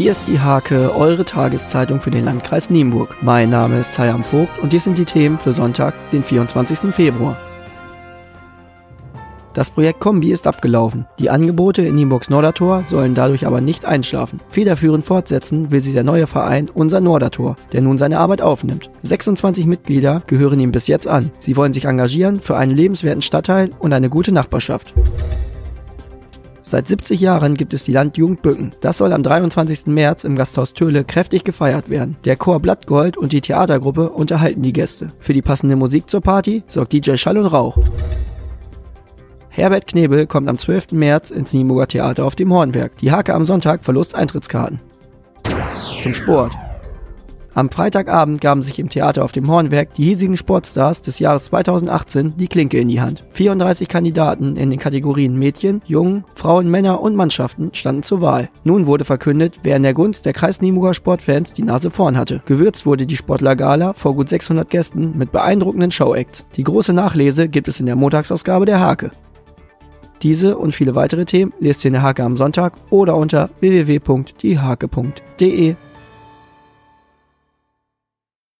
Hier 0.00 0.12
ist 0.12 0.22
die 0.26 0.40
Hake, 0.40 0.94
eure 0.96 1.26
Tageszeitung 1.26 2.00
für 2.00 2.10
den 2.10 2.24
Landkreis 2.24 2.70
Nienburg. 2.70 3.14
Mein 3.20 3.50
Name 3.50 3.80
ist 3.80 3.92
Sayam 3.92 4.24
Vogt 4.24 4.58
und 4.62 4.72
dies 4.72 4.84
sind 4.84 4.96
die 4.96 5.04
Themen 5.04 5.38
für 5.38 5.52
Sonntag, 5.52 5.92
den 6.10 6.24
24. 6.24 6.94
Februar. 6.94 7.36
Das 9.52 9.68
Projekt 9.68 10.00
Kombi 10.00 10.32
ist 10.32 10.46
abgelaufen. 10.46 11.04
Die 11.18 11.28
Angebote 11.28 11.82
in 11.82 11.96
Nienburgs 11.96 12.30
Nordertor 12.30 12.82
sollen 12.88 13.14
dadurch 13.14 13.46
aber 13.46 13.60
nicht 13.60 13.84
einschlafen. 13.84 14.40
Federführend 14.48 15.04
fortsetzen 15.04 15.70
will 15.70 15.82
sie 15.82 15.92
der 15.92 16.02
neue 16.02 16.26
Verein 16.26 16.70
Unser 16.72 17.02
Nordertor, 17.02 17.56
der 17.72 17.82
nun 17.82 17.98
seine 17.98 18.20
Arbeit 18.20 18.40
aufnimmt. 18.40 18.88
26 19.02 19.66
Mitglieder 19.66 20.22
gehören 20.26 20.60
ihm 20.60 20.72
bis 20.72 20.86
jetzt 20.86 21.08
an. 21.08 21.30
Sie 21.40 21.58
wollen 21.58 21.74
sich 21.74 21.84
engagieren 21.84 22.40
für 22.40 22.56
einen 22.56 22.74
lebenswerten 22.74 23.20
Stadtteil 23.20 23.72
und 23.78 23.92
eine 23.92 24.08
gute 24.08 24.32
Nachbarschaft. 24.32 24.94
Seit 26.70 26.86
70 26.86 27.20
Jahren 27.20 27.56
gibt 27.56 27.74
es 27.74 27.82
die 27.82 27.90
Landjugend 27.90 28.42
Bücken. 28.42 28.70
Das 28.80 28.98
soll 28.98 29.12
am 29.12 29.24
23. 29.24 29.86
März 29.86 30.22
im 30.22 30.36
Gasthaus 30.36 30.72
Töle 30.72 31.02
kräftig 31.02 31.42
gefeiert 31.42 31.90
werden. 31.90 32.16
Der 32.24 32.36
Chor 32.36 32.60
Blattgold 32.60 33.16
und 33.16 33.32
die 33.32 33.40
Theatergruppe 33.40 34.10
unterhalten 34.10 34.62
die 34.62 34.72
Gäste. 34.72 35.08
Für 35.18 35.32
die 35.32 35.42
passende 35.42 35.74
Musik 35.74 36.08
zur 36.08 36.20
Party 36.20 36.62
sorgt 36.68 36.92
DJ 36.92 37.16
Schall 37.16 37.38
und 37.38 37.46
Rauch. 37.46 37.76
Herbert 39.48 39.88
Knebel 39.88 40.28
kommt 40.28 40.48
am 40.48 40.58
12. 40.58 40.92
März 40.92 41.32
ins 41.32 41.52
Nieburger 41.52 41.88
Theater 41.88 42.24
auf 42.24 42.36
dem 42.36 42.52
Hornwerk. 42.52 42.96
Die 42.98 43.10
Hake 43.10 43.34
am 43.34 43.46
Sonntag 43.46 43.84
verlost 43.84 44.14
Eintrittskarten. 44.14 44.78
Zum 46.00 46.14
Sport. 46.14 46.52
Am 47.52 47.68
Freitagabend 47.68 48.40
gaben 48.40 48.62
sich 48.62 48.78
im 48.78 48.88
Theater 48.88 49.24
auf 49.24 49.32
dem 49.32 49.50
Hornwerk 49.50 49.94
die 49.94 50.04
hiesigen 50.04 50.36
Sportstars 50.36 51.02
des 51.02 51.18
Jahres 51.18 51.46
2018 51.46 52.36
die 52.36 52.46
Klinke 52.46 52.78
in 52.78 52.88
die 52.88 53.00
Hand. 53.00 53.24
34 53.32 53.88
Kandidaten 53.88 54.56
in 54.56 54.70
den 54.70 54.78
Kategorien 54.78 55.36
Mädchen, 55.36 55.82
Jungen, 55.84 56.24
Frauen, 56.34 56.70
Männer 56.70 57.00
und 57.00 57.16
Mannschaften 57.16 57.70
standen 57.72 58.04
zur 58.04 58.22
Wahl. 58.22 58.50
Nun 58.62 58.86
wurde 58.86 59.04
verkündet, 59.04 59.58
wer 59.64 59.76
in 59.76 59.82
der 59.82 59.94
Gunst 59.94 60.26
der 60.26 60.32
Kreis 60.32 60.60
Nieburger 60.60 60.94
Sportfans 60.94 61.52
die 61.52 61.64
Nase 61.64 61.90
vorn 61.90 62.16
hatte. 62.16 62.40
Gewürzt 62.46 62.86
wurde 62.86 63.06
die 63.06 63.16
Sportlergala 63.16 63.94
vor 63.94 64.14
gut 64.14 64.28
600 64.28 64.70
Gästen 64.70 65.18
mit 65.18 65.32
beeindruckenden 65.32 65.90
Showacts. 65.90 66.46
Die 66.54 66.64
große 66.64 66.92
Nachlese 66.92 67.48
gibt 67.48 67.66
es 67.66 67.80
in 67.80 67.86
der 67.86 67.96
Montagsausgabe 67.96 68.64
der 68.64 68.78
Hake. 68.78 69.10
Diese 70.22 70.56
und 70.56 70.72
viele 70.72 70.94
weitere 70.94 71.24
Themen 71.24 71.52
lest 71.58 71.84
ihr 71.84 71.88
in 71.88 71.94
der 71.94 72.02
Hake 72.02 72.22
am 72.22 72.36
Sonntag 72.36 72.74
oder 72.90 73.16
unter 73.16 73.50
www.diehake.de. 73.60 75.74